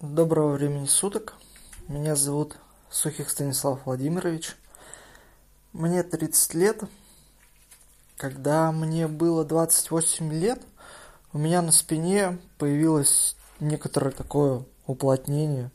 Доброго 0.00 0.52
времени 0.52 0.86
суток. 0.86 1.34
Меня 1.86 2.16
зовут 2.16 2.56
Сухих 2.88 3.28
Станислав 3.28 3.84
Владимирович. 3.84 4.56
Мне 5.74 6.02
30 6.02 6.54
лет. 6.54 6.84
Когда 8.16 8.72
мне 8.72 9.08
было 9.08 9.44
28 9.44 10.32
лет, 10.32 10.62
у 11.34 11.38
меня 11.38 11.60
на 11.60 11.70
спине 11.70 12.38
появилось 12.56 13.36
некоторое 13.60 14.12
такое 14.12 14.64
уплотнение. 14.86 15.70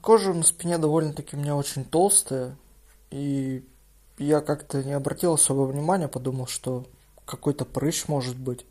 Кожа 0.00 0.32
на 0.32 0.44
спине 0.44 0.78
довольно-таки 0.78 1.36
у 1.36 1.38
меня 1.38 1.56
очень 1.56 1.84
толстая, 1.84 2.56
и 3.10 3.62
я 4.16 4.40
как-то 4.40 4.82
не 4.82 4.94
обратил 4.94 5.34
особого 5.34 5.66
внимания, 5.66 6.08
подумал, 6.08 6.46
что 6.46 6.86
какой-то 7.26 7.66
прыщ 7.66 8.08
может 8.08 8.38
быть. 8.38 8.64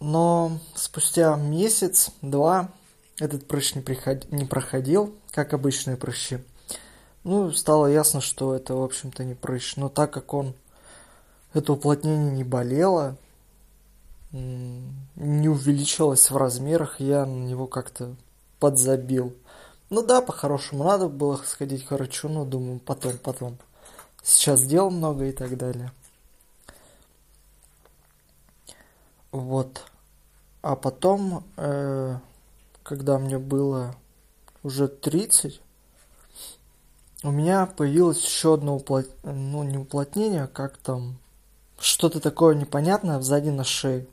Но 0.00 0.58
спустя 0.74 1.36
месяц, 1.36 2.10
два, 2.22 2.70
этот 3.18 3.46
прыщ 3.46 3.74
не, 3.74 3.82
приход... 3.82 4.30
не 4.32 4.46
проходил, 4.46 5.14
как 5.30 5.52
обычные 5.52 5.96
прыщи. 5.96 6.38
Ну, 7.22 7.52
стало 7.52 7.86
ясно, 7.86 8.22
что 8.22 8.54
это, 8.54 8.74
в 8.74 8.82
общем-то, 8.82 9.24
не 9.24 9.34
прыщ. 9.34 9.76
Но 9.76 9.90
так 9.90 10.10
как 10.10 10.32
он, 10.32 10.54
это 11.52 11.74
уплотнение 11.74 12.32
не 12.32 12.44
болело, 12.44 13.16
не 14.32 15.48
увеличилось 15.48 16.30
в 16.30 16.36
размерах, 16.36 16.98
я 17.00 17.26
на 17.26 17.44
него 17.44 17.66
как-то 17.66 18.14
подзабил. 18.58 19.34
Ну 19.90 20.02
да, 20.02 20.22
по-хорошему 20.22 20.84
надо 20.84 21.08
было 21.08 21.36
сходить 21.36 21.84
к 21.84 21.90
врачу, 21.90 22.28
но 22.28 22.44
думаю, 22.44 22.78
потом, 22.78 23.18
потом. 23.18 23.58
Сейчас 24.22 24.62
дел 24.62 24.90
много 24.90 25.26
и 25.26 25.32
так 25.32 25.56
далее. 25.58 25.92
Вот. 29.32 29.89
А 30.62 30.76
потом, 30.76 31.44
э, 31.56 32.18
когда 32.82 33.18
мне 33.18 33.38
было 33.38 33.94
уже 34.62 34.88
30, 34.88 35.60
у 37.22 37.30
меня 37.30 37.66
появилось 37.66 38.24
еще 38.24 38.54
одно 38.54 38.76
уплот... 38.76 39.06
ну, 39.22 39.62
не 39.62 39.78
уплотнение, 39.78 40.44
а 40.44 40.48
как 40.48 40.76
там, 40.78 41.18
что-то 41.78 42.20
такое 42.20 42.54
непонятное 42.54 43.20
сзади 43.20 43.50
на 43.50 43.64
шее. 43.64 44.06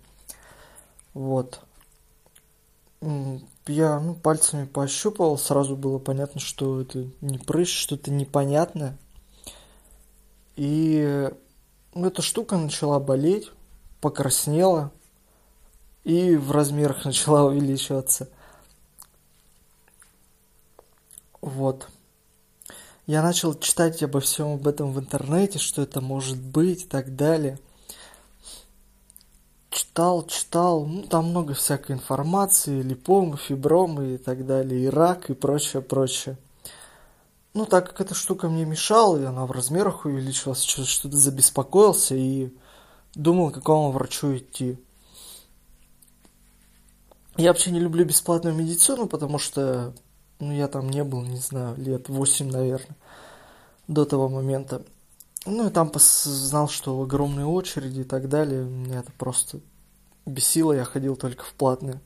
Вот. 1.14 1.60
Я 3.02 4.00
ну, 4.00 4.16
пальцами 4.16 4.66
пощупал, 4.66 5.38
сразу 5.38 5.76
было 5.76 6.00
понятно, 6.00 6.40
что 6.40 6.82
это 6.82 7.08
не 7.22 7.38
прыщ, 7.38 7.78
что-то 7.78 8.12
непонятное. 8.12 8.98
И 10.56 11.30
ну, 11.94 12.08
эта 12.08 12.22
штука 12.22 12.58
начала 12.58 13.00
болеть, 13.00 13.52
покраснела 14.02 14.92
и 16.08 16.38
в 16.38 16.52
размерах 16.52 17.04
начала 17.06 17.44
увеличиваться. 17.44 18.30
Вот. 21.42 21.90
Я 23.06 23.22
начал 23.22 23.54
читать 23.54 24.02
обо 24.04 24.22
всем 24.22 24.54
об 24.54 24.68
этом 24.68 24.94
в 24.94 25.00
интернете, 25.00 25.60
что 25.60 25.82
это 25.82 26.00
может 26.00 26.38
быть 26.38 26.84
и 26.84 26.88
так 26.88 27.16
далее. 27.16 27.60
Читал, 29.70 30.26
читал, 30.26 30.86
ну 30.86 31.04
там 31.04 31.26
много 31.26 31.54
всякой 31.54 31.98
информации, 31.98 32.82
липомы, 32.82 33.38
фибромы 33.38 34.16
и 34.16 34.18
так 34.18 34.46
далее, 34.46 34.86
и 34.86 34.88
рак 34.88 35.30
и 35.30 35.34
прочее, 35.34 35.82
прочее. 35.82 36.38
Ну, 37.54 37.66
так 37.66 37.88
как 37.88 38.02
эта 38.02 38.14
штука 38.14 38.50
мне 38.50 38.66
мешала, 38.66 39.18
и 39.18 39.26
она 39.26 39.46
в 39.46 39.52
размерах 39.52 40.06
увеличилась, 40.06 40.64
что-то 40.64 41.18
забеспокоился 41.18 42.16
и 42.16 42.54
думал, 43.14 43.52
к 43.52 43.56
какому 43.56 43.92
врачу 43.92 44.38
идти. 44.38 44.78
Я 47.38 47.50
вообще 47.50 47.72
не 47.72 47.80
люблю 47.80 48.04
бесплатную 48.04 48.56
медицину, 48.56 49.08
потому 49.08 49.38
что 49.38 49.94
ну, 50.40 50.52
я 50.52 50.68
там 50.68 50.90
не 50.90 51.04
был, 51.04 51.22
не 51.22 51.38
знаю, 51.38 51.76
лет 51.78 52.10
8, 52.10 52.50
наверное, 52.50 52.96
до 53.88 54.06
того 54.06 54.28
момента. 54.28 54.84
Ну, 55.46 55.68
и 55.68 55.72
там 55.72 55.92
знал, 55.96 56.68
что 56.68 57.00
огромные 57.02 57.46
очереди 57.46 58.02
и 58.02 58.04
так 58.04 58.28
далее. 58.28 58.64
Меня 58.64 59.00
это 59.00 59.12
просто 59.18 59.60
бесило, 60.26 60.74
я 60.74 60.84
ходил 60.84 61.16
только 61.16 61.44
в 61.44 61.54
платные. 61.54 62.02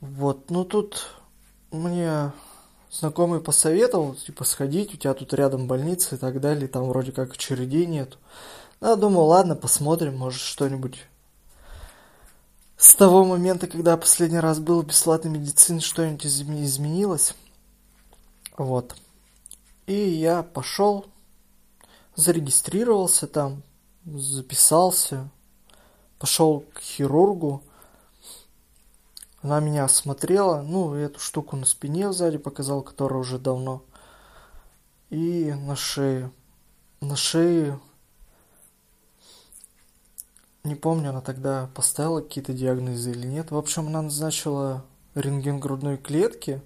Вот, 0.00 0.50
ну 0.50 0.64
тут 0.64 1.06
мне 1.70 2.32
знакомый 2.90 3.40
посоветовал, 3.40 4.14
типа, 4.14 4.44
сходить, 4.44 4.94
у 4.94 4.96
тебя 4.96 5.14
тут 5.14 5.32
рядом 5.32 5.66
больница 5.68 6.16
и 6.16 6.18
так 6.18 6.40
далее, 6.40 6.68
там 6.68 6.88
вроде 6.88 7.12
как 7.12 7.34
очередей 7.34 7.86
нет. 7.86 8.18
Ну, 8.80 8.88
я 8.88 8.96
думал, 8.96 9.28
ладно, 9.28 9.54
посмотрим, 9.54 10.18
может 10.18 10.40
что-нибудь 10.40 11.06
с 12.82 12.96
того 12.96 13.24
момента, 13.24 13.68
когда 13.68 13.96
последний 13.96 14.40
раз 14.40 14.58
был 14.58 14.82
в 14.82 14.86
бесплатной 14.86 15.30
медицине, 15.30 15.78
что-нибудь 15.78 16.26
изменилось. 16.26 17.36
Вот. 18.58 18.96
И 19.86 19.94
я 19.94 20.42
пошел, 20.42 21.06
зарегистрировался 22.16 23.28
там, 23.28 23.62
записался, 24.04 25.28
пошел 26.18 26.64
к 26.74 26.80
хирургу. 26.80 27.62
Она 29.42 29.60
меня 29.60 29.84
осмотрела, 29.84 30.62
ну, 30.62 30.92
эту 30.94 31.20
штуку 31.20 31.54
на 31.54 31.66
спине 31.66 32.12
сзади 32.12 32.38
показал, 32.38 32.82
которая 32.82 33.20
уже 33.20 33.38
давно. 33.38 33.84
И 35.08 35.52
на 35.52 35.76
шее. 35.76 36.32
На 37.00 37.14
шее 37.14 37.78
не 40.64 40.74
помню, 40.76 41.10
она 41.10 41.20
тогда 41.20 41.68
поставила 41.74 42.20
какие-то 42.20 42.52
диагнозы 42.52 43.10
или 43.10 43.26
нет. 43.26 43.50
В 43.50 43.56
общем, 43.56 43.88
она 43.88 44.02
назначила 44.02 44.84
рентген 45.14 45.58
грудной 45.58 45.96
клетки, 45.96 46.62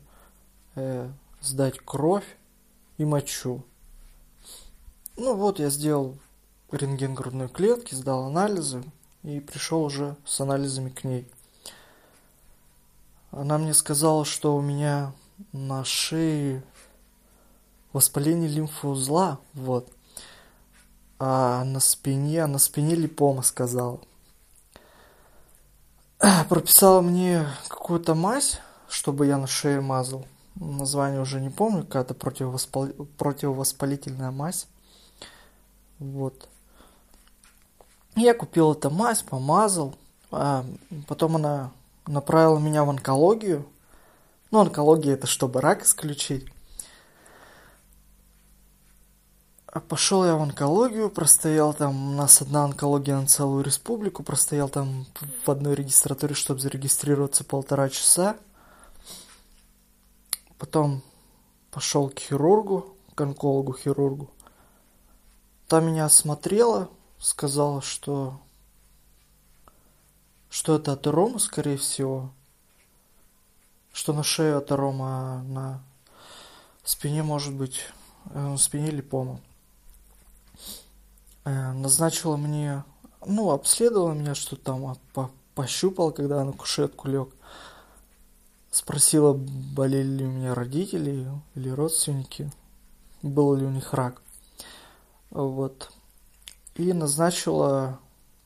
э, 0.75 1.11
сдать 1.41 1.79
кровь 1.79 2.37
и 2.99 3.05
мочу. 3.05 3.65
Ну 5.17 5.35
вот, 5.35 5.59
я 5.59 5.71
сделал 5.71 6.19
рентген 6.71 7.15
грудной 7.15 7.49
клетки, 7.49 7.95
сдал 7.95 8.27
анализы 8.27 8.85
и 9.23 9.41
пришел 9.41 9.83
уже 9.83 10.17
с 10.27 10.41
анализами 10.41 10.91
к 10.91 11.05
ней. 11.05 11.27
Она 13.31 13.57
мне 13.57 13.73
сказала, 13.73 14.25
что 14.25 14.57
у 14.57 14.61
меня 14.61 15.13
на 15.53 15.85
шее 15.85 16.63
воспаление 17.93 18.49
лимфоузла, 18.49 19.41
вот 19.55 19.91
а 21.19 21.65
на 21.65 21.81
спине, 21.81 22.47
на 22.47 22.59
спине 22.59 22.95
липома 22.95 23.43
сказал. 23.43 24.01
Прописала 26.49 27.01
мне 27.01 27.47
какую-то 27.69 28.15
мазь, 28.15 28.61
чтобы 28.89 29.27
я 29.27 29.39
на 29.39 29.47
шее 29.47 29.81
мазал. 29.81 30.27
Название 30.55 31.21
уже 31.21 31.41
не 31.41 31.51
помню, 31.51 31.83
какая-то 31.83 32.15
противовоспал... 32.15 32.89
противовоспалительная 33.19 34.31
мазь. 34.31 34.67
Вот. 35.99 36.49
Я 38.15 38.33
купил 38.33 38.73
эту 38.73 38.91
мазь, 38.91 39.23
помазал. 39.23 39.95
А 40.31 40.65
потом 41.07 41.37
она 41.37 41.73
направила 42.07 42.59
меня 42.59 42.85
в 42.85 42.91
онкологию. 42.91 43.67
Ну, 44.51 44.61
онкология 44.61 45.15
это 45.15 45.27
чтобы 45.27 45.61
рак 45.61 45.85
исключить. 45.85 46.47
А 49.66 49.66
пошел 49.81 50.25
я 50.25 50.37
в 50.37 50.43
онкологию, 50.43 51.11
простоял 51.11 51.75
там, 51.75 52.13
у 52.13 52.15
нас 52.15 52.41
одна 52.41 52.65
онкология 52.65 53.17
на 53.17 53.27
целую 53.27 53.65
республику, 53.65 54.23
простоял 54.23 54.69
там 54.69 55.07
в 55.45 55.51
одной 55.51 55.75
регистратуре, 55.75 56.35
чтобы 56.35 56.61
зарегистрироваться 56.61 57.45
полтора 57.45 57.89
часа. 57.89 58.37
Потом 60.59 61.03
пошел 61.71 62.09
к 62.09 62.19
хирургу, 62.19 62.97
к 63.15 63.21
онкологу-хирургу. 63.21 64.31
Там 65.69 65.87
меня 65.87 66.07
осмотрела, 66.07 66.89
сказала, 67.19 67.83
что 67.83 68.41
что 70.49 70.77
это 70.77 70.93
атерома, 70.93 71.39
скорее 71.39 71.77
всего. 71.77 72.31
Что 73.93 74.15
на 74.15 74.23
шее 74.23 74.57
атерома, 74.57 75.07
а 75.07 75.43
на 75.43 75.83
спине 76.83 77.23
может 77.23 77.53
быть, 77.53 77.81
э, 78.31 78.41
на 78.41 78.57
спине 78.57 78.91
липома. 78.91 79.41
Э, 81.45 81.73
назначила 81.73 82.37
мне, 82.37 82.85
ну, 83.25 83.51
обследовала 83.51 84.13
меня, 84.13 84.35
что 84.35 84.57
там, 84.57 84.87
а, 84.87 84.97
по 85.15 85.31
пощупала, 85.57 86.11
когда 86.13 86.45
на 86.45 86.53
кушетку 86.53 87.09
лег. 87.09 87.31
Спросила, 88.71 89.33
болели 89.33 90.19
ли 90.19 90.25
у 90.27 90.31
меня 90.31 90.55
родители 90.55 91.27
или 91.55 91.71
родственники, 91.71 92.53
был 93.23 93.55
ли 93.55 93.65
у 93.65 93.71
них 93.71 93.95
рак. 93.95 94.21
Вот. 95.31 95.91
И 96.75 96.93
назначила, 96.93 97.99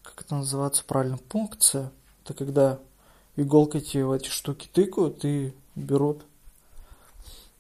как 0.05 0.23
это 0.23 0.37
называется 0.37 0.85
правильно, 0.85 1.19
пункция. 1.19 1.91
Это 2.23 2.33
когда 2.33 2.79
иголкой 3.35 3.81
тебе 3.81 4.07
в 4.07 4.13
эти 4.13 4.29
штуки 4.29 4.69
тыкают 4.73 5.25
и 5.25 5.53
берут 5.75 6.25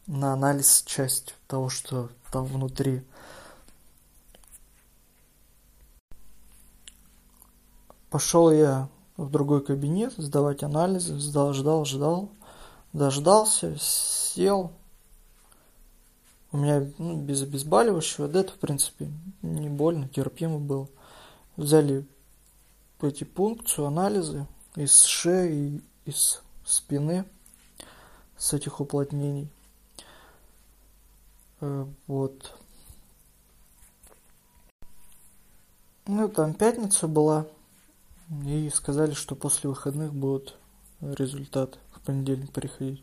на 0.07 0.33
анализ 0.33 0.85
часть 0.87 1.35
того, 1.49 1.69
что 1.69 2.09
там 2.31 2.45
внутри. 2.45 3.03
Пошел 8.11 8.51
я 8.51 8.89
в 9.17 9.31
другой 9.31 9.65
кабинет, 9.65 10.13
сдавать 10.17 10.65
анализы, 10.65 11.19
ждал, 11.21 11.55
ждал, 11.55 11.85
ждал, 11.85 12.29
дождался, 12.93 13.77
сел. 13.79 14.73
У 16.51 16.57
меня 16.57 16.91
ну, 16.99 17.17
без 17.17 17.43
обезболивающего, 17.43 18.27
да 18.27 18.41
это, 18.41 18.53
в 18.53 18.57
принципе, 18.57 19.09
не 19.43 19.69
больно, 19.69 20.09
терпимо 20.09 20.59
было. 20.59 20.89
Взяли 21.57 22.05
эти 23.01 23.23
пункцию, 23.23 23.87
анализы 23.87 24.47
из 24.75 25.05
шеи, 25.05 25.81
из 26.05 26.43
спины, 26.65 27.25
с 28.37 28.53
этих 28.53 28.81
уплотнений. 28.81 29.49
Э, 31.61 31.87
вот. 32.09 32.59
Ну, 36.07 36.29
там 36.29 36.55
пятница 36.55 37.07
была, 37.07 37.47
и 38.47 38.71
сказали, 38.73 39.13
что 39.13 39.35
после 39.35 39.69
выходных 39.69 40.15
будут 40.15 40.57
результаты 41.01 41.79
в 41.93 42.01
понедельник 42.01 42.53
приходить. 42.53 43.03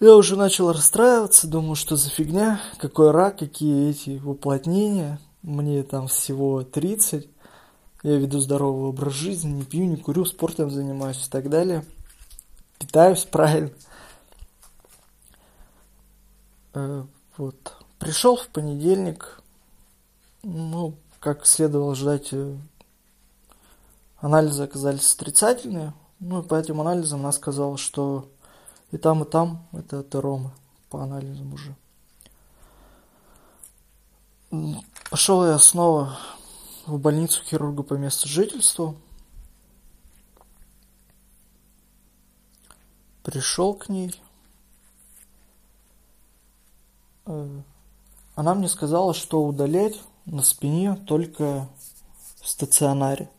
Я 0.00 0.14
уже 0.14 0.36
начал 0.36 0.72
расстраиваться, 0.72 1.48
думаю, 1.48 1.74
что 1.74 1.96
за 1.96 2.08
фигня, 2.08 2.60
какой 2.78 3.10
рак, 3.10 3.38
какие 3.38 3.90
эти 3.90 4.20
уплотнения. 4.24 5.20
Мне 5.42 5.82
там 5.82 6.06
всего 6.08 6.62
30, 6.62 7.28
я 8.04 8.16
веду 8.16 8.38
здоровый 8.38 8.90
образ 8.90 9.12
жизни, 9.12 9.50
не 9.50 9.64
пью, 9.64 9.86
не 9.86 9.96
курю, 9.96 10.24
спортом 10.24 10.70
занимаюсь 10.70 11.26
и 11.26 11.30
так 11.30 11.50
далее. 11.50 11.84
Питаюсь 12.78 13.24
правильно. 13.24 13.70
Э, 16.74 17.04
вот. 17.36 17.76
Пришел 17.98 18.36
в 18.36 18.46
понедельник, 18.48 19.42
ну, 20.44 20.94
как 21.18 21.44
следовало 21.44 21.96
ждать, 21.96 22.28
э, 22.30 22.56
анализы 24.20 24.62
оказались 24.62 25.14
отрицательные. 25.14 25.94
Ну, 26.20 26.42
и 26.42 26.46
по 26.46 26.54
этим 26.54 26.80
анализам 26.80 27.20
она 27.20 27.32
сказала, 27.32 27.78
что 27.78 28.28
и 28.90 28.96
там, 28.96 29.22
и 29.22 29.26
там 29.26 29.66
это 29.72 30.00
атеромы 30.00 30.50
по 30.90 31.02
анализам 31.02 31.52
уже. 31.52 31.74
Пошел 35.10 35.46
я 35.46 35.58
снова 35.58 36.18
в 36.86 36.98
больницу 36.98 37.42
хирурга 37.44 37.82
по 37.82 37.94
месту 37.94 38.28
жительства. 38.28 38.94
Пришел 43.22 43.74
к 43.74 43.90
ней. 43.90 44.18
Э, 47.26 47.60
она 48.34 48.54
мне 48.54 48.68
сказала, 48.68 49.12
что 49.12 49.44
удалять 49.44 50.00
на 50.24 50.42
спине 50.42 50.96
только 51.06 51.68
в 52.40 52.48
стационаре. 52.48 53.30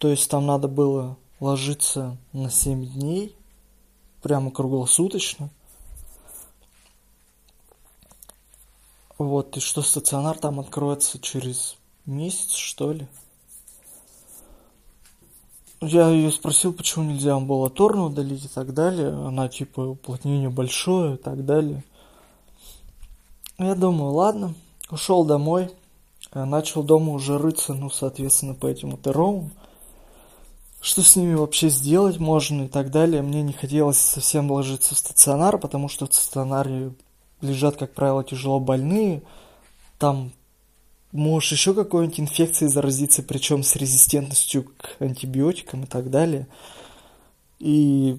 То 0.00 0.08
есть 0.08 0.30
там 0.30 0.46
надо 0.46 0.66
было 0.66 1.18
ложиться 1.40 2.16
на 2.32 2.50
7 2.50 2.86
дней, 2.86 3.36
прямо 4.22 4.50
круглосуточно. 4.50 5.50
Вот, 9.18 9.58
и 9.58 9.60
что 9.60 9.82
стационар 9.82 10.38
там 10.38 10.58
откроется 10.58 11.18
через 11.18 11.76
месяц, 12.06 12.52
что 12.52 12.92
ли. 12.92 13.06
Я 15.82 16.08
ее 16.08 16.32
спросил, 16.32 16.72
почему 16.72 17.04
нельзя 17.04 17.34
амбулаторно 17.34 18.06
удалить 18.06 18.46
и 18.46 18.48
так 18.48 18.72
далее. 18.72 19.10
Она 19.10 19.50
типа 19.50 19.80
уплотнение 19.80 20.48
большое 20.48 21.16
и 21.16 21.18
так 21.18 21.44
далее. 21.44 21.84
Я 23.58 23.74
думаю, 23.74 24.12
ладно, 24.12 24.54
ушел 24.90 25.26
домой, 25.26 25.70
э, 26.32 26.44
начал 26.44 26.82
дома 26.82 27.12
уже 27.12 27.36
рыться, 27.36 27.74
ну, 27.74 27.90
соответственно, 27.90 28.54
по 28.54 28.66
этим 28.66 28.94
атеромам. 28.94 29.50
Что 30.80 31.02
с 31.02 31.16
ними 31.16 31.34
вообще 31.34 31.68
сделать 31.68 32.18
можно 32.18 32.64
и 32.64 32.68
так 32.68 32.90
далее. 32.90 33.22
Мне 33.22 33.42
не 33.42 33.52
хотелось 33.52 33.98
совсем 33.98 34.50
ложиться 34.50 34.94
в 34.94 34.98
стационар, 34.98 35.58
потому 35.58 35.88
что 35.88 36.06
в 36.06 36.14
стационаре 36.14 36.92
лежат, 37.42 37.76
как 37.76 37.92
правило, 37.92 38.24
тяжело 38.24 38.60
больные. 38.60 39.22
Там 39.98 40.32
можешь 41.12 41.52
еще 41.52 41.74
какой-нибудь 41.74 42.20
инфекцией 42.20 42.70
заразиться, 42.70 43.22
причем 43.22 43.62
с 43.62 43.76
резистентностью 43.76 44.64
к 44.76 44.96
антибиотикам 45.00 45.84
и 45.84 45.86
так 45.86 46.10
далее. 46.10 46.46
И 47.58 48.18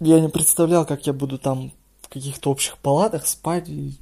я 0.00 0.20
не 0.20 0.28
представлял, 0.28 0.86
как 0.86 1.06
я 1.06 1.12
буду 1.12 1.38
там 1.38 1.72
в 2.00 2.08
каких-то 2.08 2.50
общих 2.50 2.78
палатах 2.78 3.26
спать 3.26 3.68
и 3.68 3.98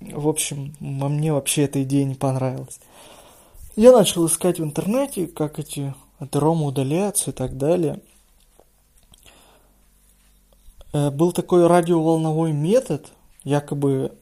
в 0.00 0.28
общем, 0.28 0.74
мне 0.80 1.32
вообще 1.32 1.62
эта 1.62 1.82
идея 1.82 2.04
не 2.04 2.14
понравилась. 2.14 2.80
Я 3.76 3.92
начал 3.92 4.26
искать 4.26 4.58
в 4.58 4.64
интернете, 4.64 5.26
как 5.26 5.58
эти 5.58 5.94
атеромы 6.18 6.66
удаляются 6.66 7.30
и 7.30 7.32
так 7.32 7.56
далее. 7.56 8.00
Э, 10.92 11.10
был 11.10 11.32
такой 11.32 11.66
радиоволновой 11.66 12.52
метод, 12.52 13.12
якобы... 13.44 14.12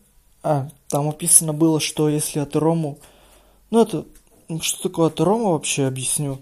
А, 0.43 0.69
там 0.89 1.09
описано 1.09 1.53
было, 1.53 1.81
что 1.81 2.09
если 2.09 2.41
атерому... 2.41 2.99
Ну, 3.71 3.81
это... 3.83 4.05
Что 4.61 4.83
такое 4.89 5.09
атерома 5.09 5.53
вообще, 5.53 5.87
объясню. 5.87 6.39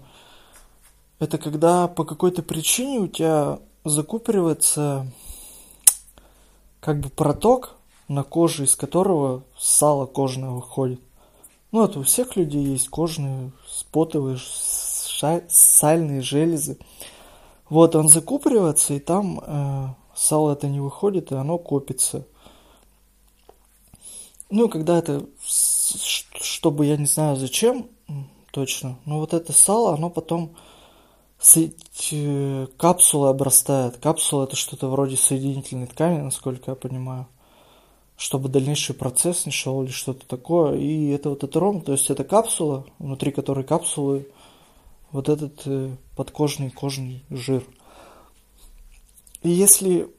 Это 1.19 1.37
когда 1.37 1.87
по 1.87 2.03
какой-то 2.03 2.43
причине 2.43 2.99
у 2.99 3.07
тебя 3.07 3.59
закупоривается 3.85 5.07
как 6.81 6.99
бы 6.99 7.09
проток 7.09 7.77
на 8.09 8.23
коже, 8.23 8.65
из 8.65 8.75
которого 8.75 9.43
сало 9.57 10.05
кожное 10.05 10.49
выходит. 10.49 10.99
Ну, 11.71 11.85
это 11.85 11.99
у 11.99 12.03
всех 12.03 12.35
людей 12.35 12.63
есть 12.65 12.89
кожные, 12.89 13.51
спотовые, 13.67 14.37
сальные 15.49 16.21
железы. 16.21 16.77
Вот, 17.69 17.95
он 17.95 18.09
закупоривается, 18.09 18.93
и 18.93 18.99
там 18.99 19.39
э, 19.45 19.87
сало 20.15 20.53
это 20.53 20.67
не 20.67 20.79
выходит, 20.79 21.31
и 21.31 21.35
оно 21.35 21.57
копится. 21.57 22.27
Ну, 24.49 24.69
когда 24.69 24.99
это, 24.99 25.25
чтобы, 25.41 26.85
я 26.85 26.97
не 26.97 27.07
знаю 27.07 27.35
зачем 27.37 27.87
точно, 28.51 28.99
но 29.05 29.19
вот 29.19 29.33
это 29.33 29.51
сало, 29.51 29.93
оно 29.93 30.09
потом 30.09 30.55
с, 31.39 31.57
э, 32.11 32.67
капсулой 32.77 33.31
обрастает. 33.31 33.97
Капсула 33.97 34.43
это 34.43 34.55
что-то 34.55 34.89
вроде 34.89 35.17
соединительной 35.17 35.87
ткани, 35.87 36.19
насколько 36.19 36.71
я 36.71 36.75
понимаю 36.75 37.27
чтобы 38.15 38.49
дальнейший 38.49 38.95
процесс 38.95 39.45
не 39.45 39.51
шел 39.51 39.83
или 39.83 39.91
что-то 39.91 40.25
такое. 40.25 40.77
И 40.77 41.09
это 41.09 41.29
вот 41.29 41.43
атером, 41.43 41.81
то 41.81 41.91
есть 41.91 42.09
это 42.09 42.23
капсула, 42.23 42.85
внутри 42.99 43.31
которой 43.31 43.65
капсулы 43.65 44.27
вот 45.13 45.29
этот 45.29 45.61
э, 45.65 45.95
подкожный 46.15 46.71
кожный 46.71 47.23
жир. 47.29 47.63
И 49.43 49.49
если, 49.49 50.09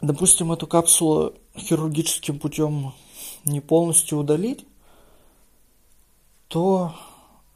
допустим, 0.00 0.50
эту 0.50 0.66
капсулу 0.66 1.34
хирургическим 1.56 2.38
путем 2.38 2.94
не 3.44 3.60
полностью 3.60 4.18
удалить, 4.18 4.66
то 6.48 6.94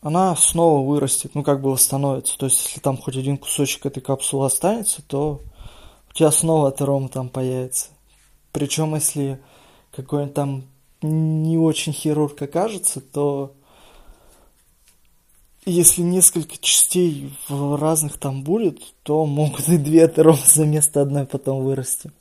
она 0.03 0.37
снова 0.37 0.87
вырастет, 0.87 1.35
ну 1.35 1.43
как 1.43 1.63
бы 1.63 1.71
восстановится. 1.71 2.37
То 2.37 2.47
есть, 2.47 2.65
если 2.67 2.81
там 2.81 2.99
хоть 2.99 3.17
один 3.17 3.39
кусочек 3.39 3.87
этой 3.87 4.03
капсулы 4.03 4.45
останется, 4.45 5.01
то 5.03 5.41
у 6.11 6.13
тебя 6.13 6.31
снова 6.31 6.69
атером 6.69 7.09
там 7.09 7.31
появится. 7.31 7.89
Причем, 8.53 8.95
если 8.95 9.41
какой-нибудь 9.91 10.35
там 10.35 10.65
не 11.01 11.57
очень 11.57 11.95
хирург 11.95 12.41
окажется, 12.43 13.01
то 13.01 13.55
если 15.67 16.03
несколько 16.03 16.57
частей 16.59 17.33
в 17.49 17.77
разных 17.77 18.19
там 18.19 18.45
будет, 18.45 18.81
то 19.03 19.27
могут 19.27 19.69
и 19.69 19.77
две 19.77 20.05
атеромы 20.05 20.39
за 20.47 20.65
место 20.65 21.03
одной 21.03 21.27
потом 21.27 21.65
вырасти. 21.65 22.13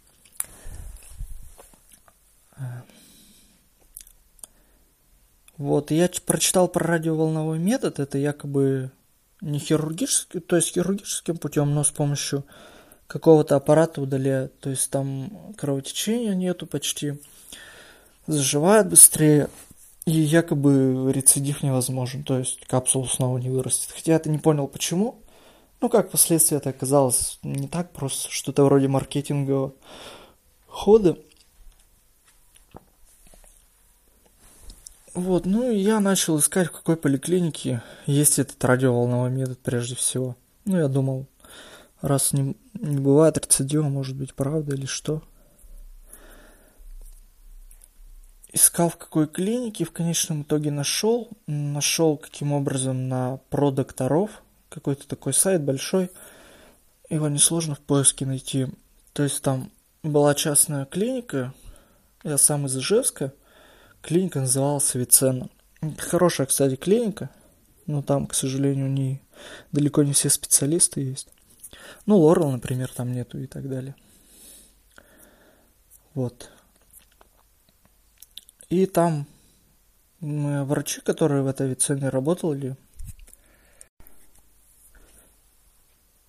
Вот, 5.58 5.92
я 5.92 6.10
прочитал 6.25 6.68
про 6.68 6.86
радиоволновой 6.86 7.60
метод, 7.60 8.00
это 8.00 8.18
якобы 8.18 8.92
не 9.40 9.60
хирургический, 9.60 10.42
то 10.42 10.58
есть 10.58 10.74
хирургическим 10.74 11.38
путем, 11.38 11.74
но 11.74 11.84
с 11.84 11.92
помощью 11.92 12.44
какого-то 13.08 13.56
аппарата 13.56 14.02
удаляют. 14.02 14.60
То 14.60 14.70
есть 14.70 14.90
там 14.90 15.54
кровотечения 15.56 16.34
нету 16.34 16.68
почти, 16.68 17.22
заживает 18.28 18.90
быстрее, 18.90 19.50
и 20.06 20.12
якобы 20.12 21.12
рецидив 21.12 21.64
невозможен, 21.64 22.24
то 22.24 22.38
есть 22.38 22.66
капсула 22.68 23.06
снова 23.06 23.38
не 23.38 23.50
вырастет. 23.50 23.92
Хотя 23.92 24.12
я 24.12 24.18
это 24.18 24.30
не 24.30 24.38
понял 24.38 24.68
почему. 24.68 25.20
Ну, 25.82 25.90
как 25.90 26.10
впоследствии 26.10 26.58
это 26.58 26.70
оказалось 26.70 27.40
не 27.44 27.68
так 27.68 27.92
просто, 27.92 28.32
что-то 28.32 28.64
вроде 28.64 28.88
маркетингового 28.88 29.74
хода. 30.68 31.18
Вот, 35.14 35.46
ну 35.46 35.72
и 35.72 35.78
я 35.78 36.00
начал 36.00 36.38
искать, 36.40 36.68
в 36.68 36.72
какой 36.72 36.98
поликлинике 36.98 37.82
есть 38.06 38.38
этот 38.38 38.64
радиоволновой 38.64 39.32
метод 39.32 39.60
прежде 39.60 39.96
всего. 39.96 40.36
Ну, 40.66 40.78
я 40.78 40.88
думал, 40.88 41.26
раз 42.02 42.34
не, 42.34 42.56
не 42.74 43.00
бывает 43.00 43.38
рецидива, 43.38 43.84
может 43.84 44.16
быть, 44.16 44.34
правда 44.34 44.76
или 44.76 44.86
что. 44.86 45.22
Искал 48.56 48.90
в 48.90 48.96
какой 48.96 49.28
клинике, 49.28 49.84
в 49.84 49.92
конечном 49.92 50.42
итоге 50.42 50.72
нашел. 50.72 51.30
Нашел 51.46 52.18
каким 52.18 52.54
образом 52.54 53.08
на 53.10 53.38
про 53.50 53.70
докторов. 53.70 54.42
Какой-то 54.70 55.08
такой 55.08 55.34
сайт 55.34 55.62
большой. 55.62 56.10
Его 57.10 57.28
несложно 57.28 57.76
в 57.76 57.80
поиске 57.80 58.26
найти. 58.26 58.68
То 59.14 59.24
есть 59.24 59.42
там 59.42 59.72
была 60.04 60.34
частная 60.34 60.86
клиника. 60.86 61.54
Я 62.24 62.38
сам 62.38 62.66
из 62.66 62.76
Ижевска. 62.78 63.34
Клиника 64.02 64.40
называлась 64.40 64.96
Авиценна. 64.96 65.50
Хорошая, 65.98 66.48
кстати, 66.48 66.78
клиника. 66.78 67.30
Но 67.88 68.02
там, 68.02 68.26
к 68.26 68.34
сожалению, 68.34 68.90
не, 68.90 69.22
далеко 69.74 70.04
не 70.04 70.14
все 70.14 70.30
специалисты 70.30 71.02
есть. 71.02 71.28
Ну, 72.06 72.18
Лорел, 72.18 72.52
например, 72.52 72.90
там 72.90 73.12
нету 73.12 73.38
и 73.38 73.48
так 73.48 73.70
далее. 73.70 73.96
Вот. 76.14 76.50
И 78.69 78.86
там 78.86 79.27
врачи, 80.19 81.01
которые 81.01 81.43
в 81.43 81.48
этой 81.48 81.67
авиационе 81.67 82.10
работали, 82.10 82.75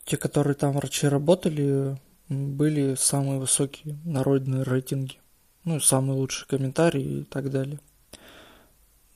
те, 0.04 0.16
которые 0.16 0.54
там 0.54 0.72
врачи 0.74 1.08
работали, 1.08 1.98
были 2.28 2.94
самые 2.94 3.38
высокие 3.40 3.98
народные 4.04 4.62
рейтинги. 4.62 5.18
Ну, 5.64 5.80
самые 5.80 6.16
лучшие 6.16 6.46
комментарии 6.46 7.20
и 7.20 7.24
так 7.24 7.50
далее. 7.50 7.80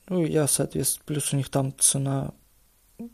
Ну, 0.09 0.25
я, 0.25 0.47
соответственно, 0.47 1.05
плюс 1.05 1.31
у 1.31 1.37
них 1.37 1.49
там 1.49 1.73
цена 1.77 2.33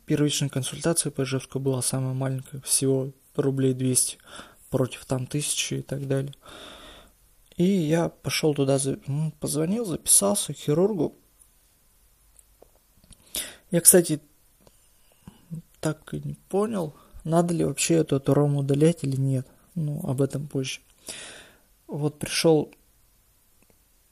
первичной 0.05 0.49
консультации 0.49 1.11
по 1.11 1.21
Ижевску 1.21 1.59
была 1.59 1.81
самая 1.83 2.13
маленькая, 2.13 2.61
всего 2.61 3.11
рублей 3.35 3.73
200 3.75 4.17
против 4.71 5.05
там 5.05 5.27
тысячи 5.27 5.75
и 5.75 5.81
так 5.83 6.07
далее. 6.07 6.33
И 7.57 7.63
я 7.63 8.09
пошел 8.09 8.53
туда, 8.53 8.77
ну, 9.07 9.31
позвонил, 9.39 9.83
записался 9.83 10.53
к 10.53 10.57
хирургу. 10.57 11.15
Я, 13.71 13.81
кстати, 13.81 14.21
так 15.81 16.13
и 16.13 16.21
не 16.23 16.35
понял, 16.49 16.93
надо 17.23 17.53
ли 17.53 17.65
вообще 17.65 17.95
эту 17.95 18.17
аторому 18.17 18.59
удалять 18.59 19.03
или 19.03 19.15
нет. 19.15 19.47
Ну, 19.73 19.99
об 20.07 20.21
этом 20.21 20.47
позже. 20.47 20.81
Вот 21.87 22.19
пришел 22.19 22.71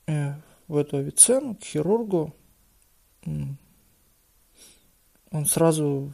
э, 0.08 0.34
в 0.68 0.78
эту 0.78 0.98
авицену 0.98 1.56
к 1.56 1.64
хирургу. 1.64 2.34
Он 5.32 5.46
сразу 5.46 6.14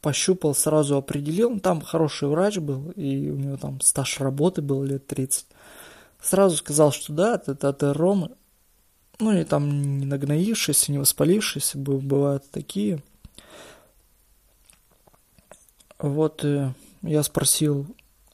пощупал, 0.00 0.54
сразу 0.54 0.96
определил. 0.96 1.58
Там 1.60 1.80
хороший 1.80 2.28
врач 2.28 2.58
был, 2.58 2.90
и 2.92 3.30
у 3.30 3.36
него 3.36 3.56
там 3.56 3.80
стаж 3.80 4.20
работы 4.20 4.62
был 4.62 4.82
лет 4.82 5.06
30 5.06 5.46
сразу 6.20 6.56
сказал, 6.56 6.92
что 6.92 7.12
да, 7.12 7.42
это 7.46 7.68
атеромы. 7.68 8.30
Ну, 9.20 9.36
и 9.36 9.44
там 9.44 9.98
не 9.98 10.06
нагноившиеся, 10.06 10.92
не 10.92 10.98
воспалившиеся, 10.98 11.76
бывают 11.78 12.48
такие. 12.50 13.02
Вот 15.98 16.44
э, 16.44 16.72
я 17.02 17.22
спросил, 17.24 17.86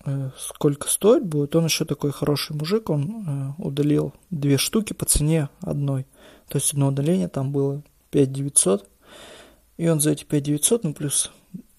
э, 0.04 0.30
сколько 0.38 0.88
стоит 0.90 1.24
будет. 1.24 1.56
Он 1.56 1.64
еще 1.64 1.86
такой 1.86 2.12
хороший 2.12 2.54
мужик, 2.54 2.90
он 2.90 3.56
э, 3.58 3.62
удалил 3.62 4.12
две 4.30 4.58
штуки 4.58 4.92
по 4.92 5.06
цене 5.06 5.48
одной. 5.62 6.04
То 6.48 6.58
есть 6.58 6.72
одно 6.72 6.88
удаление 6.88 7.28
там 7.28 7.50
было 7.50 7.82
5 8.10 8.32
900. 8.32 8.88
И 9.78 9.88
он 9.88 10.00
за 10.00 10.10
эти 10.10 10.24
5 10.24 10.42
900, 10.42 10.84
ну 10.84 10.92
плюс 10.92 11.30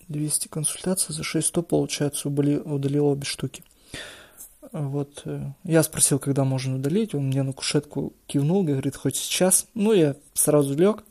200 0.08 0.48
консультаций, 0.48 1.14
за 1.14 1.24
600, 1.24 1.68
получается, 1.68 2.28
удалил 2.28 3.06
обе 3.06 3.26
штуки. 3.26 3.64
Вот 4.78 5.22
э, 5.24 5.52
я 5.64 5.84
спросил, 5.84 6.20
когда 6.20 6.44
можно 6.44 6.76
удалить, 6.76 7.16
он 7.16 7.28
мне 7.28 7.44
на 7.44 7.54
кушетку 7.54 8.12
кивнул, 8.28 8.62
говорит, 8.62 8.98
хоть 8.98 9.16
сейчас. 9.16 9.68
Ну, 9.74 9.94
я 9.94 10.18
сразу 10.34 10.76
лег. 10.76 11.06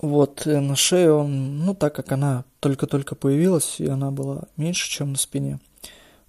Вот, 0.00 0.48
э, 0.48 0.58
на 0.58 0.74
шее 0.74 1.12
он, 1.12 1.60
ну, 1.64 1.76
так 1.76 1.94
как 1.94 2.10
она 2.10 2.44
только-только 2.58 3.14
появилась, 3.14 3.78
и 3.78 3.86
она 3.86 4.10
была 4.10 4.42
меньше, 4.56 4.90
чем 4.90 5.12
на 5.12 5.16
спине, 5.16 5.60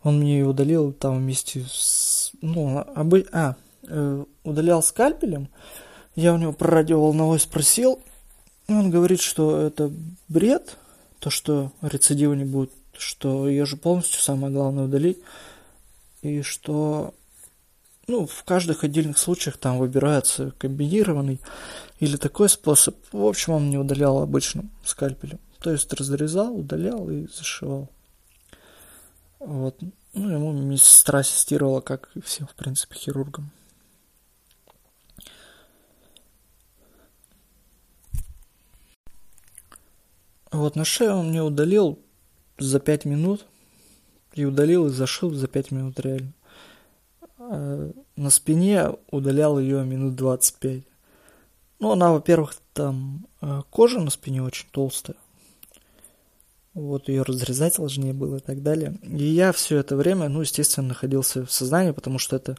он 0.04 0.20
мне 0.20 0.38
ее 0.38 0.46
удалил 0.46 0.94
там 0.94 1.18
вместе 1.18 1.66
с, 1.68 2.32
ну, 2.44 2.78
обы... 2.78 3.26
а, 3.32 3.56
э, 3.88 4.24
удалял 4.44 4.84
скальпелем. 4.84 5.50
Я 6.16 6.36
у 6.36 6.38
него 6.38 6.54
про 6.54 6.70
радиоволновой 6.70 7.40
спросил, 7.40 8.00
и 8.68 8.74
он 8.74 8.92
говорит, 8.92 9.22
что 9.22 9.60
это 9.60 9.92
бред, 10.28 10.78
то, 11.18 11.32
что 11.32 11.72
рецидива 11.82 12.34
не 12.34 12.46
будет 12.46 12.72
что 13.00 13.48
ее 13.48 13.66
же 13.66 13.78
полностью 13.78 14.20
самое 14.22 14.54
главное 14.54 14.86
удалить, 14.86 15.20
и 16.22 16.42
что 16.42 17.14
ну, 18.10 18.26
в 18.26 18.44
каждых 18.44 18.84
отдельных 18.84 19.18
случаях 19.18 19.58
там 19.58 19.78
выбирается 19.78 20.52
комбинированный 20.58 21.40
или 22.00 22.18
такой 22.18 22.50
способ. 22.50 22.96
В 23.12 23.24
общем, 23.24 23.54
он 23.54 23.70
не 23.70 23.78
удалял 23.78 24.22
обычным 24.22 24.72
скальпелем. 24.84 25.40
То 25.60 25.72
есть 25.72 25.94
разрезал, 25.94 26.58
удалял 26.58 27.10
и 27.10 27.28
зашивал. 27.28 27.90
Вот. 29.40 29.78
Ну, 30.14 30.30
ему 30.30 30.52
медсестра 30.54 31.20
ассистировала, 31.20 31.82
как 31.82 32.10
и 32.16 32.22
всем, 32.22 32.48
в 32.48 32.56
принципе, 32.56 32.96
хирургам. 32.96 33.52
Вот 40.52 40.76
на 40.76 40.84
шею 40.84 41.14
он 41.14 41.30
мне 41.30 41.44
удалил 41.44 42.00
за 42.60 42.80
пять 42.80 43.06
минут 43.06 43.46
и 44.34 44.46
удалил 44.46 44.88
и 44.88 44.90
зашил 44.90 45.34
за 45.34 45.48
пять 45.48 45.72
минут 45.72 46.00
реально. 46.00 46.34
А 47.38 47.92
на 48.16 48.30
спине 48.30 48.90
удалял 49.12 49.60
ее 49.60 49.84
минут 49.84 50.16
25. 50.16 50.84
Ну, 51.80 51.92
она, 51.92 52.12
во-первых, 52.12 52.56
там 52.74 53.28
э, 53.42 53.62
кожа 53.70 54.00
на 54.00 54.10
спине 54.10 54.44
очень 54.44 54.68
толстая. 54.72 55.16
Вот 56.74 57.10
ее 57.10 57.24
разрезать 57.24 57.76
сложнее 57.76 58.14
было 58.14 58.38
и 58.38 58.42
так 58.42 58.62
далее. 58.62 58.98
И 59.02 59.24
я 59.24 59.52
все 59.52 59.78
это 59.78 59.96
время, 59.96 60.30
ну, 60.30 60.42
естественно, 60.42 60.90
находился 60.90 61.46
в 61.46 61.52
сознании, 61.52 61.92
потому 61.92 62.20
что 62.20 62.36
это 62.36 62.58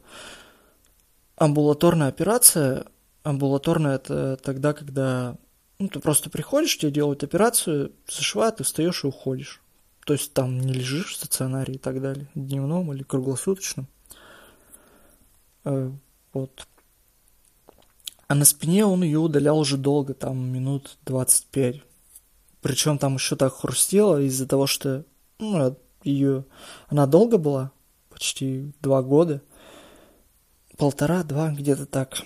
амбулаторная 1.37 2.07
операция. 2.07 2.85
Амбулаторная 3.23 3.95
это 3.95 4.37
тогда, 4.37 4.73
когда 4.73 5.37
ну, 5.79 5.87
ты 5.87 5.99
просто 5.99 6.29
приходишь, 6.29 6.77
тебе 6.77 6.91
делают 6.91 7.23
операцию, 7.23 7.91
зашивают, 8.07 8.57
ты 8.57 8.63
встаешь 8.63 9.03
и 9.03 9.07
уходишь. 9.07 9.61
То 10.05 10.13
есть 10.13 10.33
там 10.33 10.59
не 10.59 10.73
лежишь 10.73 11.13
в 11.13 11.15
стационаре 11.17 11.75
и 11.75 11.77
так 11.77 12.01
далее, 12.01 12.27
дневном 12.33 12.91
или 12.93 13.03
круглосуточном. 13.03 13.87
Э, 15.63 15.91
вот. 16.33 16.67
А 18.27 18.35
на 18.35 18.45
спине 18.45 18.85
он 18.85 19.03
ее 19.03 19.19
удалял 19.19 19.59
уже 19.59 19.77
долго, 19.77 20.13
там 20.13 20.37
минут 20.39 20.97
25. 21.05 21.81
Причем 22.61 22.97
там 22.97 23.15
еще 23.15 23.35
так 23.35 23.53
хрустело 23.53 24.21
из-за 24.21 24.47
того, 24.47 24.67
что 24.67 25.05
ну, 25.39 25.75
ее... 26.03 26.45
Она 26.87 27.05
долго 27.05 27.37
была, 27.37 27.71
почти 28.09 28.73
два 28.81 29.01
года. 29.03 29.41
Полтора-два, 30.77 31.51
где-то 31.51 31.85
так. 31.85 32.21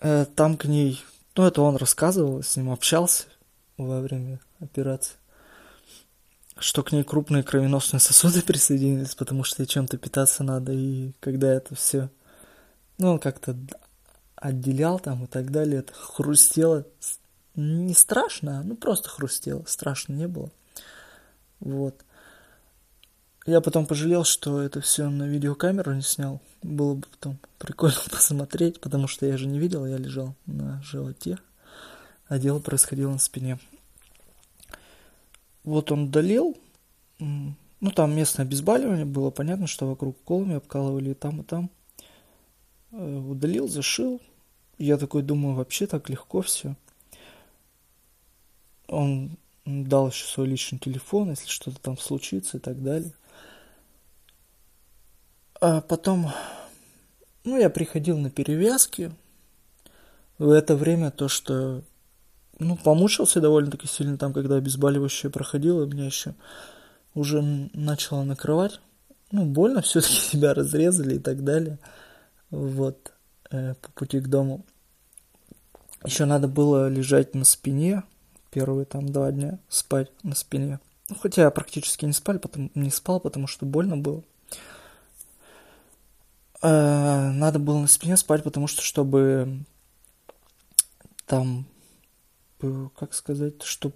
Э, 0.00 0.24
там 0.24 0.56
к 0.56 0.64
ней... 0.64 1.02
Ну, 1.34 1.44
это 1.44 1.62
он 1.62 1.76
рассказывал, 1.76 2.42
с 2.42 2.56
ним 2.56 2.70
общался 2.70 3.24
во 3.76 4.00
время 4.00 4.40
операции 4.60 5.16
что 6.58 6.82
к 6.82 6.92
ней 6.92 7.04
крупные 7.04 7.42
кровеносные 7.42 8.00
сосуды 8.00 8.42
присоединились, 8.46 9.14
потому 9.14 9.44
что 9.44 9.62
ей 9.62 9.66
чем-то 9.66 9.98
питаться 9.98 10.44
надо, 10.44 10.72
и 10.72 11.12
когда 11.20 11.52
это 11.52 11.74
все, 11.74 12.10
ну, 12.98 13.12
он 13.12 13.18
как-то 13.18 13.56
отделял 14.36 14.98
там 14.98 15.24
и 15.24 15.26
так 15.26 15.50
далее, 15.50 15.80
это 15.80 15.92
хрустело, 15.94 16.84
не 17.54 17.94
страшно, 17.94 18.62
ну, 18.64 18.76
просто 18.76 19.08
хрустело, 19.08 19.64
страшно 19.66 20.14
не 20.14 20.26
было. 20.26 20.50
Вот. 21.60 21.94
Я 23.44 23.60
потом 23.60 23.86
пожалел, 23.86 24.24
что 24.24 24.60
это 24.62 24.80
все 24.80 25.08
на 25.08 25.24
видеокамеру 25.24 25.92
не 25.94 26.02
снял. 26.02 26.40
Было 26.62 26.94
бы 26.94 27.06
потом 27.08 27.38
прикольно 27.58 27.98
посмотреть, 28.10 28.80
потому 28.80 29.08
что 29.08 29.26
я 29.26 29.36
же 29.36 29.46
не 29.46 29.58
видел, 29.58 29.86
я 29.86 29.96
лежал 29.96 30.34
на 30.46 30.80
животе, 30.82 31.38
а 32.28 32.38
дело 32.38 32.60
происходило 32.60 33.10
на 33.10 33.18
спине. 33.18 33.58
Вот 35.64 35.92
он 35.92 36.04
удалил, 36.04 36.56
ну 37.18 37.90
там 37.94 38.14
местное 38.14 38.44
обезболивание, 38.44 39.04
было 39.04 39.30
понятно, 39.30 39.66
что 39.66 39.86
вокруг 39.86 40.16
колами 40.24 40.56
обкалывали 40.56 41.10
и 41.10 41.14
там, 41.14 41.40
и 41.40 41.44
там. 41.44 41.70
Э, 42.92 43.16
удалил, 43.18 43.68
зашил. 43.68 44.20
Я 44.78 44.96
такой 44.98 45.22
думаю, 45.22 45.54
вообще 45.54 45.86
так 45.86 46.08
легко 46.10 46.42
все. 46.42 46.74
Он 48.88 49.36
дал 49.64 50.08
еще 50.08 50.26
свой 50.26 50.48
личный 50.48 50.78
телефон, 50.78 51.30
если 51.30 51.48
что-то 51.48 51.80
там 51.80 51.96
случится 51.96 52.56
и 52.56 52.60
так 52.60 52.82
далее. 52.82 53.12
А 55.60 55.80
потом, 55.80 56.32
ну, 57.44 57.58
я 57.58 57.70
приходил 57.70 58.18
на 58.18 58.30
перевязки. 58.30 59.12
В 60.38 60.50
это 60.50 60.74
время 60.74 61.12
то, 61.12 61.28
что 61.28 61.82
ну, 62.58 62.76
помучился 62.76 63.40
довольно-таки 63.40 63.86
сильно 63.86 64.18
там, 64.18 64.32
когда 64.32 64.56
обезболивающее 64.56 65.30
проходило, 65.30 65.84
меня 65.84 66.06
еще 66.06 66.34
уже 67.14 67.42
начало 67.72 68.22
накрывать. 68.24 68.80
Ну, 69.30 69.44
больно, 69.44 69.82
все-таки 69.82 70.14
себя 70.14 70.54
разрезали 70.54 71.16
и 71.16 71.18
так 71.18 71.44
далее. 71.44 71.78
Вот. 72.50 73.12
э, 73.50 73.74
по 73.74 73.90
пути 73.92 74.20
к 74.20 74.28
дому. 74.28 74.64
Еще 76.04 76.24
надо 76.24 76.48
было 76.48 76.88
лежать 76.88 77.34
на 77.34 77.44
спине 77.44 78.02
первые 78.52 78.84
там 78.84 79.08
два 79.08 79.32
дня, 79.32 79.58
спать 79.68 80.10
на 80.22 80.36
спине. 80.36 80.78
Ну, 81.08 81.16
хотя 81.16 81.42
я 81.42 81.50
практически 81.50 82.04
не 82.04 82.12
спал, 82.12 82.38
потому, 82.38 82.70
не 82.74 82.90
спал, 82.90 83.18
потому 83.18 83.46
что 83.46 83.66
больно 83.66 83.96
было. 83.96 84.22
Э, 86.60 87.30
надо 87.32 87.58
было 87.58 87.78
на 87.78 87.88
спине 87.88 88.16
спать, 88.16 88.44
потому 88.44 88.66
что 88.68 88.82
чтобы 88.82 89.64
там, 91.26 91.66
как 92.98 93.14
сказать, 93.14 93.62
чтобы 93.62 93.94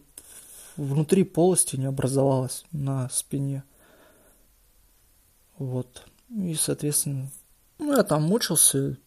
внутри 0.77 1.25
полости 1.25 1.77
не 1.77 1.87
образовалось 1.87 2.65
на 2.73 3.09
спине. 3.09 3.65
Вот. 5.59 6.07
И, 6.31 6.55
соответственно, 6.55 7.31
ну, 7.79 7.97
я 7.97 8.03
там 8.03 8.25
мучился. 8.25 8.99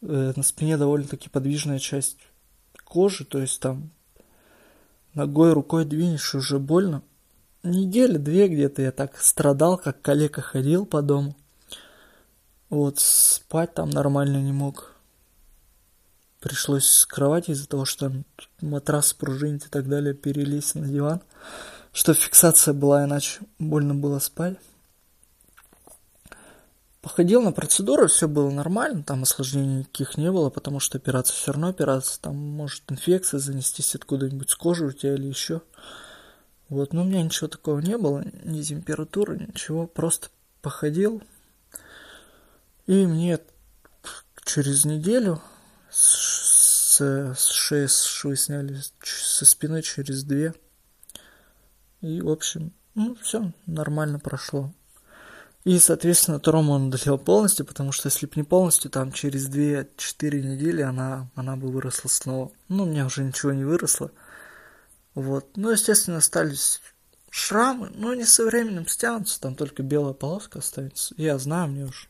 Э, 0.00 0.32
на 0.34 0.42
спине 0.42 0.76
довольно-таки 0.76 1.28
подвижная 1.28 1.78
часть 1.78 2.18
кожи, 2.84 3.24
то 3.24 3.38
есть 3.38 3.60
там 3.60 3.90
ногой, 5.14 5.52
рукой 5.52 5.84
двинешь, 5.84 6.34
уже 6.34 6.58
больно. 6.58 7.02
Недели 7.62 8.16
две 8.16 8.48
где-то 8.48 8.82
я 8.82 8.92
так 8.92 9.18
страдал, 9.20 9.78
как 9.78 10.00
коллега 10.00 10.40
ходил 10.40 10.86
по 10.86 11.02
дому. 11.02 11.36
Вот, 12.70 13.00
спать 13.00 13.74
там 13.74 13.90
нормально 13.90 14.40
не 14.40 14.52
мог. 14.52 14.94
Пришлось 16.40 16.86
с 16.86 17.04
кровати 17.04 17.50
из-за 17.50 17.68
того, 17.68 17.84
что 17.84 18.12
матрас 18.60 19.12
пружинит 19.12 19.66
и 19.66 19.68
так 19.68 19.88
далее, 19.88 20.14
перелезть 20.14 20.76
на 20.76 20.86
диван. 20.86 21.20
Что 21.92 22.14
фиксация 22.14 22.74
была, 22.74 23.04
иначе 23.04 23.40
больно 23.58 23.94
было 23.94 24.20
спать. 24.20 24.56
Походил 27.00 27.42
на 27.42 27.52
процедуру, 27.52 28.06
все 28.06 28.28
было 28.28 28.50
нормально, 28.50 29.02
там 29.02 29.22
осложнений 29.22 29.80
никаких 29.80 30.16
не 30.16 30.30
было, 30.30 30.50
потому 30.50 30.78
что 30.78 30.98
операция 30.98 31.34
все 31.34 31.52
равно 31.52 31.68
операция, 31.68 32.20
там 32.20 32.36
может 32.36 32.82
инфекция 32.88 33.40
занестись 33.40 33.94
откуда-нибудь 33.94 34.50
с 34.50 34.56
кожи 34.56 34.84
у 34.84 34.92
тебя 34.92 35.14
или 35.14 35.26
еще. 35.26 35.62
Вот, 36.68 36.92
но 36.92 37.02
у 37.02 37.04
меня 37.04 37.22
ничего 37.22 37.48
такого 37.48 37.80
не 37.80 37.96
было, 37.96 38.24
ни 38.44 38.62
температуры, 38.62 39.38
ничего, 39.38 39.86
просто 39.86 40.28
походил. 40.60 41.22
И 42.86 43.06
мне 43.06 43.38
через 44.44 44.84
неделю 44.84 45.40
с, 45.90 47.00
с 47.00 47.46
шеи 47.46 47.86
с 47.86 48.04
швы 48.04 48.36
сняли, 48.36 48.80
со 49.02 49.46
спины 49.46 49.82
через 49.82 50.24
две. 50.24 50.54
И, 52.00 52.20
в 52.20 52.28
общем, 52.28 52.72
ну, 52.94 53.16
все 53.22 53.52
нормально 53.66 54.18
прошло. 54.18 54.72
И, 55.64 55.78
соответственно, 55.78 56.40
Трому 56.40 56.72
он 56.72 56.88
удалил 56.88 57.18
полностью, 57.18 57.66
потому 57.66 57.92
что 57.92 58.08
если 58.08 58.26
бы 58.26 58.32
не 58.36 58.42
полностью, 58.42 58.90
там 58.90 59.12
через 59.12 59.48
2-4 59.48 60.40
недели 60.40 60.82
она, 60.82 61.28
она 61.34 61.56
бы 61.56 61.68
выросла 61.68 62.08
снова. 62.08 62.52
Ну, 62.68 62.84
у 62.84 62.86
меня 62.86 63.06
уже 63.06 63.22
ничего 63.22 63.52
не 63.52 63.64
выросло. 63.64 64.10
Вот. 65.14 65.56
Ну, 65.56 65.70
естественно, 65.70 66.18
остались 66.18 66.80
шрамы, 67.30 67.90
но 67.94 68.10
они 68.10 68.24
со 68.24 68.44
временем 68.44 68.86
стянутся, 68.86 69.40
там 69.40 69.54
только 69.54 69.82
белая 69.82 70.14
полоска 70.14 70.60
останется. 70.60 71.14
Я 71.18 71.38
знаю, 71.38 71.68
мне 71.68 71.84
уж... 71.84 72.08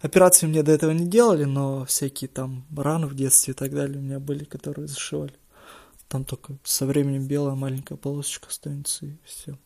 Операции 0.00 0.46
мне 0.46 0.62
до 0.62 0.72
этого 0.72 0.92
не 0.92 1.06
делали, 1.06 1.44
но 1.44 1.84
всякие 1.84 2.28
там 2.28 2.64
раны 2.76 3.06
в 3.06 3.16
детстве 3.16 3.52
и 3.52 3.56
так 3.56 3.72
далее 3.72 3.98
у 3.98 4.02
меня 4.02 4.20
были, 4.20 4.44
которые 4.44 4.86
зашивали. 4.86 5.34
Там 6.08 6.24
только 6.24 6.56
со 6.62 6.86
временем 6.86 7.26
белая 7.26 7.54
маленькая 7.54 7.96
полосочка 7.96 8.48
останется 8.48 9.06
и 9.06 9.16
все. 9.24 9.58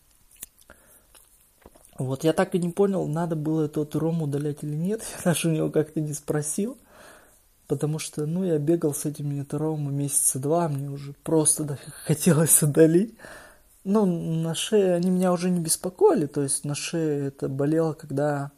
Вот, 1.98 2.24
я 2.24 2.32
так 2.32 2.54
и 2.54 2.58
не 2.58 2.70
понял, 2.70 3.06
надо 3.06 3.36
было 3.36 3.66
этот 3.66 3.94
ром 3.94 4.22
удалять 4.22 4.64
или 4.64 4.74
нет. 4.74 5.02
Я 5.18 5.32
даже 5.32 5.48
у 5.48 5.52
него 5.52 5.70
как-то 5.70 6.00
не 6.00 6.14
спросил. 6.14 6.78
Потому 7.68 7.98
что, 7.98 8.26
ну, 8.26 8.44
я 8.44 8.58
бегал 8.58 8.92
с 8.92 9.06
этим 9.06 9.34
неторомом 9.34 9.94
месяца 9.94 10.38
два, 10.38 10.68
мне 10.68 10.90
уже 10.90 11.14
просто 11.22 11.64
да, 11.64 11.78
хотелось 12.04 12.62
удалить. 12.62 13.14
Ну, 13.84 14.04
на 14.04 14.54
шее 14.54 14.94
они 14.94 15.10
меня 15.10 15.32
уже 15.32 15.48
не 15.48 15.60
беспокоили, 15.60 16.26
то 16.26 16.42
есть 16.42 16.64
на 16.64 16.74
шее 16.74 17.28
это 17.28 17.48
болело, 17.48 17.94
когда 17.94 18.50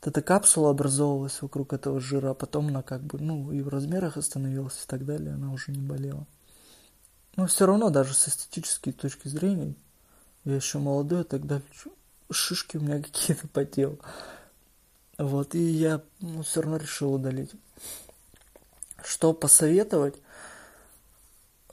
вот 0.00 0.08
эта 0.08 0.22
капсула 0.22 0.70
образовывалась 0.70 1.42
вокруг 1.42 1.74
этого 1.74 2.00
жира, 2.00 2.30
а 2.30 2.34
потом 2.34 2.68
она 2.68 2.82
как 2.82 3.02
бы, 3.02 3.18
ну, 3.18 3.52
и 3.52 3.60
в 3.60 3.68
размерах 3.68 4.16
остановилась 4.16 4.82
и 4.82 4.86
так 4.86 5.04
далее, 5.04 5.34
она 5.34 5.52
уже 5.52 5.72
не 5.72 5.80
болела. 5.80 6.26
Но 7.36 7.46
все 7.46 7.66
равно, 7.66 7.90
даже 7.90 8.14
с 8.14 8.28
эстетической 8.28 8.92
точки 8.92 9.28
зрения, 9.28 9.74
я 10.44 10.56
еще 10.56 10.78
молодой 10.78 11.20
и 11.22 11.24
так 11.24 11.46
далее, 11.46 11.66
шишки 12.30 12.78
у 12.78 12.80
меня 12.80 13.02
какие-то 13.02 13.46
по 13.48 13.64
телу. 13.64 13.98
Вот, 15.18 15.54
и 15.54 15.62
я 15.62 16.00
ну, 16.20 16.42
все 16.42 16.62
равно 16.62 16.78
решил 16.78 17.12
удалить. 17.12 17.50
Что 19.04 19.34
посоветовать 19.34 20.14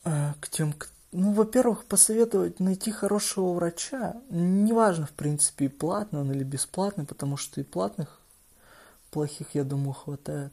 э, 0.03 0.33
к 0.41 0.49
тем, 0.49 0.73
ну, 1.11 1.31
во-первых, 1.31 1.85
посоветовать 1.85 2.59
найти 2.59 2.91
хорошего 2.91 3.53
врача. 3.53 4.21
Неважно, 4.29 5.05
в 5.05 5.11
принципе, 5.11 5.69
платный 5.69 6.21
он 6.21 6.31
или 6.31 6.43
бесплатный, 6.43 7.05
потому 7.05 7.37
что 7.37 7.61
и 7.61 7.63
платных 7.63 8.19
плохих, 9.11 9.55
я 9.55 9.63
думаю, 9.63 9.93
хватает. 9.93 10.51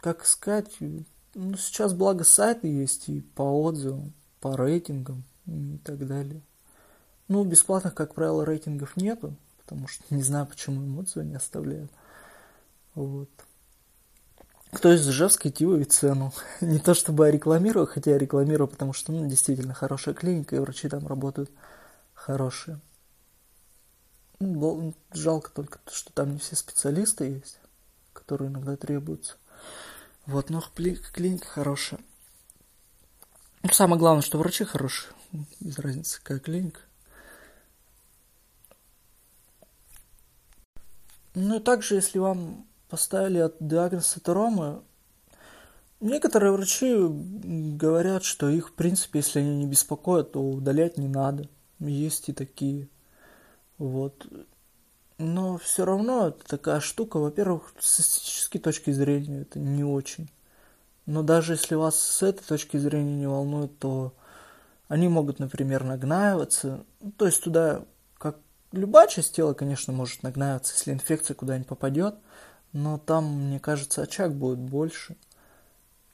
Как 0.00 0.24
сказать, 0.24 0.76
ну, 1.34 1.56
сейчас, 1.56 1.92
благо, 1.92 2.24
сайты 2.24 2.68
есть 2.68 3.08
и 3.08 3.20
по 3.20 3.42
отзывам, 3.42 4.12
по 4.40 4.56
рейтингам 4.56 5.24
и 5.46 5.78
так 5.84 6.06
далее. 6.06 6.40
Ну, 7.28 7.44
бесплатных, 7.44 7.94
как 7.94 8.14
правило, 8.14 8.44
рейтингов 8.44 8.96
нету, 8.96 9.36
потому 9.58 9.86
что 9.86 10.02
не 10.14 10.22
знаю, 10.22 10.46
почему 10.46 10.82
им 10.82 10.98
отзывы 10.98 11.26
не 11.26 11.34
оставляют. 11.34 11.90
Вот. 12.94 13.28
Кто 14.72 14.92
из 14.92 15.08
Ижевска 15.08 15.48
идти 15.48 15.64
в 15.64 15.84
цену. 15.86 16.32
Не 16.60 16.78
то 16.78 16.94
чтобы 16.94 17.26
я 17.26 17.30
рекламирую, 17.30 17.86
хотя 17.86 18.12
я 18.12 18.18
рекламирую, 18.18 18.68
потому 18.68 18.92
что, 18.92 19.12
ну, 19.12 19.26
действительно, 19.26 19.74
хорошая 19.74 20.14
клиника, 20.14 20.56
и 20.56 20.58
врачи 20.58 20.88
там 20.88 21.06
работают 21.06 21.50
хорошие. 22.14 22.80
Ну, 24.40 24.94
жалко 25.12 25.50
только, 25.50 25.80
что 25.90 26.12
там 26.12 26.34
не 26.34 26.38
все 26.38 26.54
специалисты 26.54 27.24
есть, 27.24 27.58
которые 28.12 28.50
иногда 28.50 28.76
требуются. 28.76 29.36
Вот, 30.26 30.50
но 30.50 30.60
клиника 30.60 31.46
хорошая. 31.46 32.00
Ну, 33.62 33.70
самое 33.72 33.98
главное, 33.98 34.22
что 34.22 34.38
врачи 34.38 34.64
хорошие. 34.64 35.12
Без 35.60 35.78
разницы, 35.78 36.20
какая 36.22 36.38
клиника. 36.38 36.80
Ну 41.34 41.58
и 41.58 41.62
также, 41.62 41.94
если 41.96 42.18
вам 42.18 42.66
поставили 42.88 43.50
диагноз 43.60 44.16
атеромы, 44.16 44.82
некоторые 46.00 46.52
врачи 46.52 46.96
говорят, 46.98 48.24
что 48.24 48.48
их, 48.48 48.70
в 48.70 48.72
принципе, 48.72 49.20
если 49.20 49.40
они 49.40 49.56
не 49.56 49.66
беспокоят, 49.66 50.32
то 50.32 50.40
удалять 50.40 50.98
не 50.98 51.08
надо. 51.08 51.48
Есть 51.78 52.28
и 52.28 52.32
такие. 52.32 52.88
Вот. 53.78 54.26
Но 55.18 55.58
все 55.58 55.84
равно 55.84 56.28
это 56.28 56.44
такая 56.46 56.80
штука, 56.80 57.18
во-первых, 57.18 57.72
с 57.78 58.00
эстетической 58.00 58.58
точки 58.58 58.90
зрения 58.90 59.42
это 59.42 59.58
не 59.58 59.84
очень. 59.84 60.30
Но 61.06 61.22
даже 61.22 61.54
если 61.54 61.74
вас 61.74 61.98
с 61.98 62.22
этой 62.22 62.44
точки 62.44 62.76
зрения 62.76 63.16
не 63.16 63.26
волнует, 63.26 63.78
то 63.78 64.12
они 64.88 65.08
могут, 65.08 65.38
например, 65.38 65.84
нагнаиваться. 65.84 66.84
Ну, 67.00 67.12
то 67.12 67.26
есть 67.26 67.42
туда 67.42 67.82
Любая 68.72 69.08
часть 69.08 69.34
тела, 69.34 69.54
конечно, 69.54 69.94
может 69.94 70.22
нагнаться, 70.22 70.74
если 70.74 70.92
инфекция 70.92 71.34
куда-нибудь 71.34 71.68
попадет, 71.68 72.16
но 72.72 72.98
там, 72.98 73.48
мне 73.48 73.60
кажется, 73.60 74.02
очаг 74.02 74.34
будет 74.34 74.58
больше. 74.58 75.16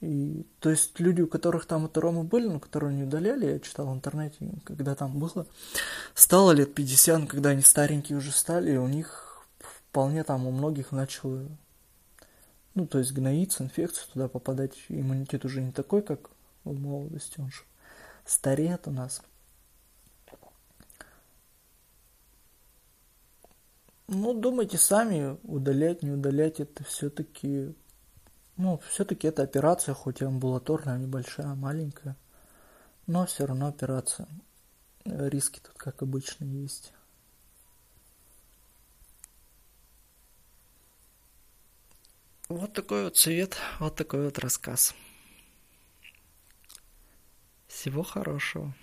И, 0.01 0.45
то 0.59 0.69
есть 0.69 0.99
люди, 0.99 1.21
у 1.21 1.27
которых 1.27 1.65
там 1.65 1.85
атеромы 1.85 2.23
были, 2.23 2.47
но 2.47 2.59
которые 2.59 2.93
не 2.95 3.03
удаляли, 3.03 3.45
я 3.45 3.59
читал 3.59 3.87
в 3.87 3.93
интернете, 3.93 4.37
когда 4.63 4.93
там 4.93 5.17
было, 5.17 5.47
стало 6.13 6.51
лет 6.51 6.73
50, 6.73 7.29
когда 7.29 7.49
они 7.49 7.61
старенькие 7.61 8.17
уже 8.17 8.31
стали, 8.31 8.73
и 8.73 8.77
у 8.77 8.87
них 8.87 9.45
вполне 9.59 10.23
там 10.23 10.45
у 10.45 10.51
многих 10.51 10.91
начало, 10.91 11.45
ну, 12.73 12.85
то 12.85 12.99
есть 12.99 13.13
гноиться, 13.13 13.63
инфекция 13.63 14.05
туда 14.11 14.27
попадать, 14.27 14.73
иммунитет 14.89 15.45
уже 15.45 15.61
не 15.61 15.71
такой, 15.71 16.01
как 16.01 16.29
в 16.65 16.77
молодости, 16.77 17.39
он 17.39 17.49
же 17.49 17.61
стареет 18.25 18.87
у 18.87 18.91
нас. 18.91 19.21
Ну, 24.17 24.33
думайте 24.33 24.77
сами, 24.77 25.37
удалять, 25.43 26.01
не 26.01 26.11
удалять, 26.11 26.61
это 26.61 26.85
все-таки, 26.85 27.75
ну, 28.55 28.77
все-таки 28.87 29.27
это 29.27 29.43
операция, 29.43 29.93
хоть 29.93 30.21
и 30.21 30.23
амбулаторная, 30.23 30.97
небольшая, 30.97 31.53
маленькая, 31.53 32.15
но 33.07 33.25
все 33.25 33.45
равно 33.45 33.67
операция. 33.67 34.29
Риски 35.03 35.59
тут, 35.59 35.73
как 35.75 36.01
обычно, 36.01 36.45
есть. 36.45 36.93
Вот 42.47 42.71
такой 42.71 43.03
вот 43.03 43.17
совет, 43.17 43.57
вот 43.81 43.97
такой 43.97 44.23
вот 44.23 44.39
рассказ. 44.39 44.95
Всего 47.67 48.01
хорошего. 48.01 48.73